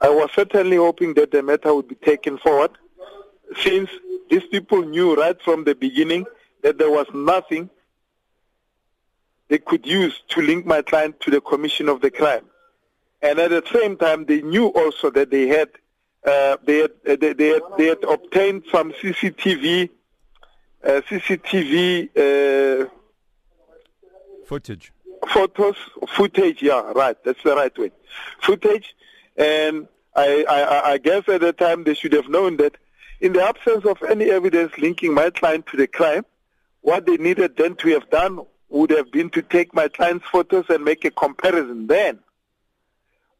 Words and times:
I 0.00 0.08
was 0.08 0.30
certainly 0.34 0.76
hoping 0.76 1.14
that 1.14 1.30
the 1.30 1.42
matter 1.42 1.74
would 1.74 1.88
be 1.88 1.94
taken 1.94 2.38
forward 2.38 2.72
since 3.62 3.90
these 4.30 4.44
people 4.50 4.82
knew 4.82 5.14
right 5.14 5.40
from 5.42 5.64
the 5.64 5.74
beginning 5.74 6.24
that 6.62 6.78
there 6.78 6.90
was 6.90 7.06
nothing 7.12 7.68
they 9.48 9.58
could 9.58 9.86
use 9.86 10.22
to 10.28 10.40
link 10.40 10.64
my 10.64 10.80
client 10.82 11.18
to 11.20 11.30
the 11.30 11.40
commission 11.40 11.88
of 11.88 12.00
the 12.00 12.10
crime. 12.10 12.44
And 13.20 13.38
at 13.38 13.50
the 13.50 13.62
same 13.72 13.96
time, 13.96 14.24
they 14.24 14.40
knew 14.40 14.68
also 14.68 15.10
that 15.10 15.30
they 15.30 15.48
had 15.48 15.68
uh, 16.24 16.58
they, 16.64 16.78
had, 16.78 16.90
uh, 17.08 17.16
they, 17.18 17.32
they, 17.32 17.48
had, 17.48 17.62
they 17.78 17.86
had 17.86 18.04
obtained 18.04 18.64
some 18.70 18.92
CCTV 18.92 19.88
uh, 20.84 21.00
CCTV 21.08 22.84
uh, 22.84 22.88
footage 24.46 24.92
photos, 25.28 25.76
footage, 26.08 26.62
yeah, 26.62 26.92
right, 26.94 27.16
that's 27.24 27.42
the 27.42 27.54
right 27.54 27.76
way. 27.78 27.90
Footage, 28.40 28.94
and 29.40 29.88
I, 30.14 30.44
I, 30.48 30.90
I 30.92 30.98
guess 30.98 31.26
at 31.28 31.40
the 31.40 31.52
time 31.54 31.84
they 31.84 31.94
should 31.94 32.12
have 32.12 32.28
known 32.28 32.58
that 32.58 32.76
in 33.20 33.32
the 33.32 33.42
absence 33.42 33.86
of 33.86 34.02
any 34.02 34.30
evidence 34.30 34.76
linking 34.76 35.14
my 35.14 35.30
client 35.30 35.66
to 35.68 35.78
the 35.78 35.86
crime, 35.86 36.26
what 36.82 37.06
they 37.06 37.16
needed 37.16 37.56
then 37.56 37.74
to 37.76 37.88
have 37.90 38.10
done 38.10 38.40
would 38.68 38.90
have 38.90 39.10
been 39.10 39.30
to 39.30 39.42
take 39.42 39.74
my 39.74 39.88
client's 39.88 40.26
photos 40.30 40.66
and 40.68 40.84
make 40.84 41.04
a 41.06 41.10
comparison 41.10 41.86
then. 41.86 42.18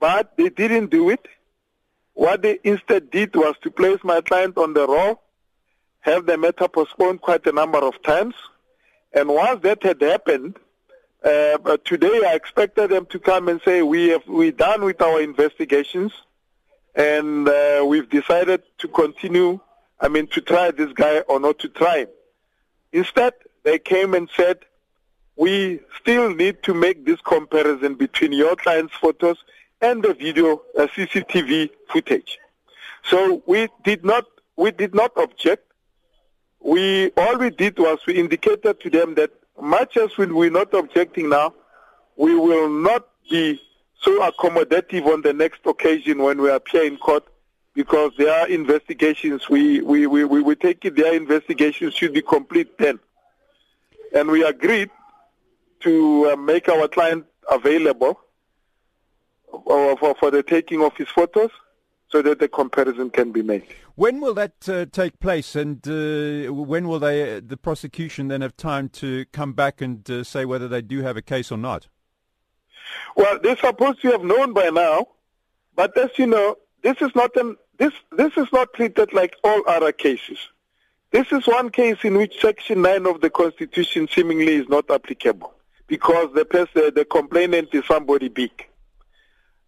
But 0.00 0.36
they 0.36 0.48
didn't 0.48 0.90
do 0.90 1.10
it. 1.10 1.26
What 2.14 2.42
they 2.42 2.58
instead 2.64 3.10
did 3.10 3.34
was 3.36 3.54
to 3.62 3.70
place 3.70 3.98
my 4.02 4.20
client 4.20 4.58
on 4.58 4.74
the 4.74 4.86
roll, 4.86 5.22
have 6.00 6.26
the 6.26 6.36
matter 6.36 6.68
postponed 6.68 7.20
quite 7.20 7.46
a 7.46 7.52
number 7.52 7.78
of 7.78 8.02
times, 8.02 8.34
and 9.12 9.28
once 9.28 9.62
that 9.62 9.82
had 9.84 10.00
happened, 10.00 10.56
uh, 11.24 11.58
but 11.58 11.84
today 11.84 12.22
I 12.26 12.34
expected 12.34 12.90
them 12.90 13.06
to 13.06 13.18
come 13.18 13.48
and 13.48 13.60
say 13.64 13.82
we 13.82 14.08
have 14.08 14.26
we 14.26 14.50
done 14.50 14.84
with 14.84 15.00
our 15.00 15.20
investigations, 15.20 16.12
and 16.94 17.48
uh, 17.48 17.84
we've 17.86 18.08
decided 18.10 18.62
to 18.78 18.88
continue. 18.88 19.60
I 20.00 20.08
mean, 20.08 20.26
to 20.28 20.40
try 20.40 20.70
this 20.70 20.92
guy 20.92 21.20
or 21.20 21.40
not 21.40 21.58
to 21.60 21.68
try. 21.68 22.06
Instead, 22.92 23.32
they 23.62 23.78
came 23.78 24.12
and 24.12 24.28
said 24.36 24.58
we 25.36 25.80
still 26.00 26.34
need 26.34 26.62
to 26.64 26.74
make 26.74 27.04
this 27.04 27.20
comparison 27.22 27.94
between 27.94 28.32
your 28.32 28.54
client's 28.56 28.94
photos 28.94 29.38
and 29.80 30.02
the 30.02 30.14
video 30.14 30.62
uh, 30.78 30.86
CCTV 30.94 31.70
footage. 31.88 32.38
So 33.02 33.42
we 33.46 33.68
did 33.82 34.04
not 34.04 34.24
we 34.56 34.70
did 34.70 34.94
not 34.94 35.12
object. 35.16 35.64
We 36.64 37.10
all 37.18 37.36
we 37.36 37.50
did 37.50 37.78
was 37.78 37.98
we 38.06 38.14
indicated 38.14 38.80
to 38.80 38.90
them 38.90 39.14
that 39.16 39.30
much 39.60 39.98
as 39.98 40.16
we're 40.16 40.50
not 40.50 40.72
objecting 40.72 41.28
now, 41.28 41.52
we 42.16 42.34
will 42.34 42.70
not 42.70 43.06
be 43.30 43.60
so 44.00 44.30
accommodative 44.30 45.06
on 45.06 45.20
the 45.20 45.34
next 45.34 45.60
occasion 45.66 46.22
when 46.22 46.40
we 46.40 46.50
appear 46.50 46.84
in 46.84 46.96
court 46.96 47.24
because 47.74 48.12
there 48.16 48.32
are 48.32 48.48
investigations. 48.48 49.50
We, 49.50 49.82
we, 49.82 50.06
we, 50.06 50.24
we, 50.24 50.40
we 50.40 50.54
take 50.54 50.86
it 50.86 50.96
their 50.96 51.14
investigations 51.14 51.92
should 51.92 52.14
be 52.14 52.22
complete 52.22 52.78
then. 52.78 52.98
And 54.14 54.30
we 54.30 54.42
agreed 54.42 54.88
to 55.80 56.30
uh, 56.32 56.36
make 56.36 56.70
our 56.70 56.88
client 56.88 57.26
available 57.50 58.18
uh, 59.52 59.96
for, 59.96 60.14
for 60.14 60.30
the 60.30 60.42
taking 60.42 60.82
of 60.82 60.96
his 60.96 61.08
photos 61.08 61.50
so 62.14 62.22
that 62.22 62.38
the 62.38 62.46
comparison 62.46 63.10
can 63.10 63.32
be 63.32 63.42
made. 63.42 63.64
When 63.96 64.20
will 64.20 64.34
that 64.34 64.68
uh, 64.68 64.86
take 64.86 65.18
place, 65.18 65.56
and 65.56 65.84
uh, 65.88 66.52
when 66.54 66.86
will 66.86 67.00
they, 67.00 67.40
the 67.40 67.56
prosecution 67.56 68.28
then 68.28 68.40
have 68.40 68.56
time 68.56 68.88
to 69.00 69.24
come 69.32 69.52
back 69.52 69.80
and 69.80 70.08
uh, 70.08 70.22
say 70.22 70.44
whether 70.44 70.68
they 70.68 70.80
do 70.80 71.02
have 71.02 71.16
a 71.16 71.22
case 71.22 71.50
or 71.50 71.58
not? 71.58 71.88
Well, 73.16 73.40
they're 73.42 73.56
supposed 73.56 74.00
to 74.02 74.12
have 74.12 74.22
known 74.22 74.52
by 74.52 74.68
now, 74.70 75.08
but 75.74 75.98
as 75.98 76.10
you 76.16 76.28
know, 76.28 76.56
this 76.82 76.98
is 77.00 77.12
not 77.16 77.34
an 77.34 77.56
this 77.78 77.92
this 78.16 78.32
is 78.36 78.46
not 78.52 78.72
treated 78.74 79.12
like 79.12 79.34
all 79.42 79.62
other 79.66 79.90
cases. 79.90 80.38
This 81.10 81.26
is 81.32 81.48
one 81.48 81.70
case 81.70 81.98
in 82.04 82.16
which 82.16 82.40
Section 82.40 82.82
9 82.82 83.06
of 83.06 83.22
the 83.22 83.30
Constitution 83.30 84.06
seemingly 84.08 84.54
is 84.54 84.68
not 84.68 84.88
applicable 84.88 85.52
because 85.88 86.28
the 86.34 86.44
person, 86.44 86.92
the 86.94 87.04
complainant 87.04 87.70
is 87.72 87.84
somebody 87.86 88.28
big. 88.28 88.68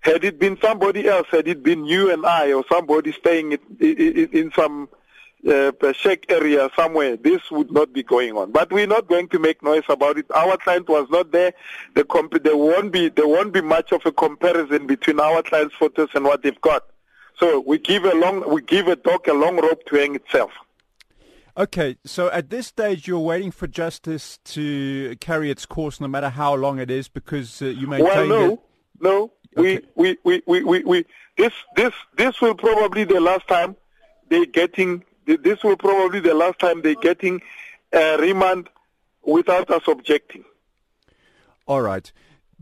Had 0.01 0.25
it 0.25 0.39
been 0.39 0.57
somebody 0.61 1.09
else, 1.09 1.27
had 1.31 1.49
it 1.49 1.63
been 1.63 1.85
you 1.85 2.13
and 2.13 2.25
I 2.25 2.53
or 2.53 2.65
somebody 2.71 3.13
staying 3.13 3.53
in, 3.53 3.59
in, 3.81 4.29
in 4.33 4.53
some 4.53 4.89
uh, 5.47 5.73
shack 5.93 6.27
area 6.29 6.69
somewhere, 6.77 7.17
this 7.17 7.51
would 7.51 7.71
not 7.71 7.93
be 7.93 8.03
going 8.03 8.37
on. 8.37 8.53
But 8.53 8.73
we're 8.73 8.87
not 8.87 9.09
going 9.09 9.29
to 9.29 9.39
make 9.39 9.63
noise 9.63 9.85
about 9.89 10.19
it. 10.19 10.27
Our 10.35 10.57
client 10.57 10.89
was 10.89 11.09
not 11.11 11.33
there. 11.33 11.53
The 11.95 12.05
comp- 12.05 12.43
there 12.43 12.57
won't 12.57 12.93
be 12.93 13.09
there 13.09 13.29
won't 13.29 13.53
be 13.53 13.61
much 13.61 13.93
of 13.93 14.05
a 14.05 14.13
comparison 14.13 14.87
between 14.87 15.21
our 15.21 15.43
client's 15.43 15.75
photos 15.75 16.09
and 16.15 16.25
what 16.25 16.43
they've 16.43 16.61
got. 16.61 16.85
So 17.39 17.61
we 17.61 17.79
give 17.79 18.05
a 18.05 18.15
long 18.15 18.49
we 18.53 18.63
give 18.63 18.89
a 18.89 18.97
dog 18.97 19.29
a 19.29 19.35
long 19.35 19.57
rope 19.57 19.85
to 19.87 19.97
hang 19.97 20.15
itself. 20.15 20.53
Okay, 21.59 21.97
so 22.05 22.31
at 22.33 22.51
this 22.51 22.67
stage, 22.67 23.09
you're 23.09 23.19
waiting 23.19 23.51
for 23.51 23.67
justice 23.67 24.39
to 24.45 25.17
carry 25.21 25.51
its 25.51 25.65
course, 25.65 26.03
no 26.03 26.09
matter 26.09 26.29
how 26.29 26.55
long 26.55 26.79
it 26.79 26.91
is, 26.91 27.09
because 27.09 27.63
uh, 27.63 27.67
you 27.67 27.87
maintain. 27.87 28.09
Well, 28.09 28.27
no, 28.27 28.49
that... 28.51 28.59
no. 29.01 29.33
Okay. 29.57 29.81
We, 29.95 30.19
we, 30.25 30.43
we, 30.47 30.63
we, 30.63 30.85
we, 30.85 31.05
this, 31.37 31.53
this, 31.77 31.95
this 32.17 32.41
will 32.41 32.55
probably 32.55 33.05
the 33.05 33.21
last 33.21 33.47
time 33.49 33.77
they 34.29 34.47
getting. 34.47 35.05
This 35.27 35.65
will 35.65 35.77
probably 35.77 36.21
the 36.21 36.35
last 36.35 36.59
time 36.59 36.83
they 36.83 36.95
getting 36.97 37.43
a 37.93 38.17
remand 38.19 38.69
without 39.25 39.71
us 39.71 39.83
objecting. 39.89 40.45
All 41.67 41.83
right. 41.83 42.13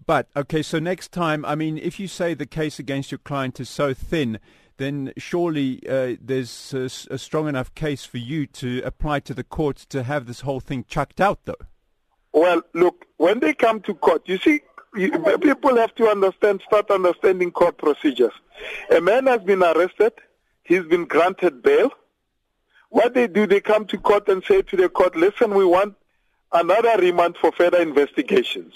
But, 0.06 0.28
okay, 0.36 0.62
so 0.62 0.78
next 0.78 1.12
time, 1.12 1.44
I 1.44 1.54
mean, 1.54 1.78
if 1.78 2.00
you 2.00 2.08
say 2.08 2.34
the 2.34 2.46
case 2.46 2.78
against 2.78 3.10
your 3.10 3.18
client 3.18 3.60
is 3.60 3.68
so 3.68 3.94
thin, 3.94 4.38
then 4.76 5.12
surely 5.16 5.82
uh, 5.88 6.16
there's 6.20 6.74
a, 6.74 7.14
a, 7.14 7.18
strong 7.18 7.48
enough 7.48 7.74
case 7.74 8.04
for 8.04 8.18
you 8.18 8.46
to 8.46 8.82
apply 8.84 9.20
to 9.20 9.34
the 9.34 9.44
court 9.44 9.76
to 9.76 10.02
have 10.02 10.26
this 10.26 10.40
whole 10.40 10.60
thing 10.60 10.84
chucked 10.88 11.20
out, 11.20 11.40
though. 11.44 11.54
Well, 12.32 12.62
look, 12.74 13.06
when 13.18 13.38
they 13.38 13.54
come 13.54 13.80
to 13.82 13.94
court, 13.94 14.22
you 14.26 14.38
see, 14.38 14.62
people 14.94 15.76
have 15.76 15.94
to 15.96 16.08
understand, 16.08 16.62
start 16.66 16.90
understanding 16.90 17.50
court 17.50 17.78
procedures. 17.78 18.32
A 18.90 19.00
man 19.00 19.26
has 19.26 19.42
been 19.42 19.62
arrested, 19.62 20.12
he's 20.62 20.84
been 20.84 21.04
granted 21.04 21.62
bail. 21.62 21.90
What 22.90 23.14
they 23.14 23.26
do, 23.26 23.46
they 23.46 23.60
come 23.60 23.86
to 23.86 23.98
court 23.98 24.28
and 24.28 24.42
say 24.44 24.62
to 24.62 24.76
the 24.76 24.88
court, 24.88 25.16
listen, 25.16 25.54
we 25.54 25.64
want 25.64 25.96
another 26.52 26.96
remand 26.98 27.36
for 27.40 27.50
further 27.50 27.82
investigations. 27.82 28.72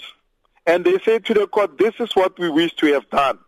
And 0.65 0.83
they 0.83 0.99
say 0.99 1.19
to 1.19 1.33
the 1.33 1.47
court, 1.47 1.77
this 1.77 1.93
is 1.99 2.15
what 2.15 2.37
we 2.37 2.49
wish 2.49 2.73
to 2.75 2.93
have 2.93 3.09
done. 3.09 3.39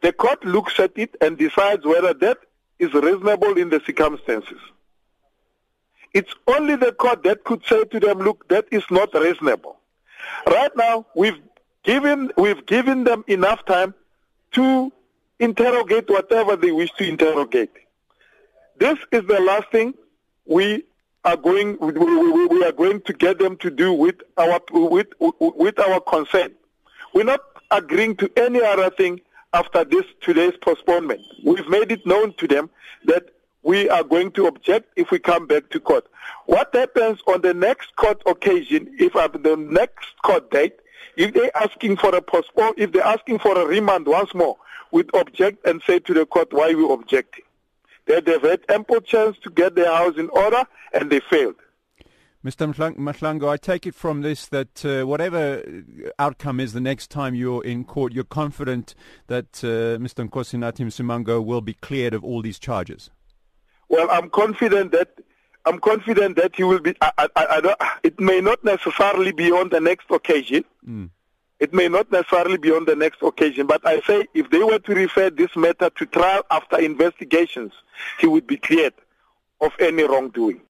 The 0.00 0.12
court 0.12 0.44
looks 0.44 0.80
at 0.80 0.92
it 0.96 1.14
and 1.20 1.36
decides 1.36 1.84
whether 1.84 2.14
that 2.14 2.38
is 2.78 2.92
reasonable 2.94 3.56
in 3.58 3.68
the 3.68 3.80
circumstances. 3.86 4.58
It's 6.14 6.34
only 6.46 6.76
the 6.76 6.92
court 6.92 7.22
that 7.24 7.44
could 7.44 7.64
say 7.64 7.84
to 7.84 8.00
them, 8.00 8.18
look, 8.18 8.48
that 8.48 8.66
is 8.70 8.84
not 8.90 9.14
reasonable. 9.14 9.76
Right 10.46 10.74
now, 10.76 11.06
we've 11.14 11.38
given, 11.82 12.30
we've 12.36 12.64
given 12.66 13.04
them 13.04 13.24
enough 13.28 13.64
time 13.66 13.94
to 14.52 14.92
interrogate 15.38 16.08
whatever 16.08 16.56
they 16.56 16.72
wish 16.72 16.90
to 16.98 17.08
interrogate. 17.08 17.72
This 18.78 18.98
is 19.10 19.26
the 19.26 19.40
last 19.40 19.70
thing 19.70 19.94
we 20.46 20.84
are 21.24 21.36
going, 21.36 21.78
we 21.80 22.64
are 22.64 22.72
going 22.72 23.00
to 23.02 23.12
get 23.12 23.38
them 23.38 23.56
to 23.58 23.70
do 23.70 23.92
with 23.92 24.16
our, 24.36 24.60
with, 24.70 25.08
with 25.38 25.78
our 25.78 26.00
consent. 26.00 26.54
We're 27.14 27.24
not 27.24 27.40
agreeing 27.70 28.16
to 28.16 28.30
any 28.36 28.62
other 28.62 28.90
thing 28.90 29.20
after 29.52 29.84
this 29.84 30.04
today's 30.20 30.54
postponement. 30.60 31.20
We've 31.44 31.68
made 31.68 31.92
it 31.92 32.06
known 32.06 32.34
to 32.34 32.48
them 32.48 32.70
that 33.04 33.30
we 33.62 33.88
are 33.88 34.02
going 34.02 34.32
to 34.32 34.46
object 34.46 34.90
if 34.96 35.10
we 35.10 35.18
come 35.18 35.46
back 35.46 35.70
to 35.70 35.80
court. 35.80 36.06
What 36.46 36.74
happens 36.74 37.20
on 37.26 37.42
the 37.42 37.54
next 37.54 37.94
court 37.96 38.20
occasion, 38.26 38.94
if 38.98 39.14
at 39.14 39.42
the 39.42 39.56
next 39.56 40.08
court 40.22 40.50
date, 40.50 40.74
if 41.16 41.34
they're 41.34 41.56
asking 41.56 41.96
for 41.96 42.14
a 42.14 42.22
postpone, 42.22 42.74
if 42.76 42.92
they're 42.92 43.02
asking 43.02 43.38
for 43.38 43.58
a 43.60 43.66
remand 43.66 44.06
once 44.06 44.34
more, 44.34 44.56
we'd 44.90 45.10
object 45.14 45.66
and 45.66 45.82
say 45.86 45.98
to 46.00 46.14
the 46.14 46.26
court 46.26 46.52
why 46.52 46.74
we 46.74 46.84
object. 46.90 47.40
That 48.06 48.24
they've 48.24 48.42
had 48.42 48.60
ample 48.68 49.00
chance 49.00 49.36
to 49.44 49.50
get 49.50 49.74
their 49.74 49.92
house 49.92 50.16
in 50.16 50.28
order 50.30 50.64
and 50.92 51.10
they 51.10 51.20
failed. 51.30 51.54
Mr. 52.44 52.96
Mahlangu, 52.96 53.48
I 53.48 53.56
take 53.56 53.86
it 53.86 53.94
from 53.94 54.22
this 54.22 54.48
that 54.48 54.84
uh, 54.84 55.06
whatever 55.06 55.62
outcome 56.18 56.58
is 56.58 56.72
the 56.72 56.80
next 56.80 57.08
time 57.08 57.36
you're 57.36 57.64
in 57.64 57.84
court, 57.84 58.12
you're 58.12 58.24
confident 58.24 58.96
that 59.28 59.62
uh, 59.62 60.02
Mr. 60.02 60.28
Nkosinathi 60.28 60.84
Msimango 60.84 61.44
will 61.44 61.60
be 61.60 61.74
cleared 61.74 62.14
of 62.14 62.24
all 62.24 62.42
these 62.42 62.58
charges. 62.58 63.10
Well, 63.88 64.10
I'm 64.10 64.28
confident 64.28 64.90
that 64.90 65.20
I'm 65.64 65.78
confident 65.78 66.36
that 66.36 66.56
he 66.56 66.64
will 66.64 66.80
be. 66.80 66.94
I, 67.00 67.12
I, 67.18 67.28
I 67.36 67.98
it 68.02 68.18
may 68.18 68.40
not 68.40 68.64
necessarily 68.64 69.32
be 69.32 69.52
on 69.52 69.68
the 69.68 69.80
next 69.80 70.10
occasion. 70.10 70.64
Mm. 70.88 71.10
It 71.60 71.72
may 71.72 71.88
not 71.88 72.10
necessarily 72.10 72.58
be 72.58 72.72
on 72.72 72.86
the 72.86 72.96
next 72.96 73.22
occasion, 73.22 73.68
but 73.68 73.86
I 73.86 74.00
say 74.00 74.26
if 74.34 74.50
they 74.50 74.58
were 74.58 74.80
to 74.80 74.94
refer 74.94 75.30
this 75.30 75.54
matter 75.54 75.90
to 75.90 76.06
trial 76.06 76.44
after 76.50 76.80
investigations, 76.80 77.72
he 78.18 78.26
would 78.26 78.48
be 78.48 78.56
cleared 78.56 78.94
of 79.60 79.70
any 79.78 80.02
wrongdoing. 80.02 80.62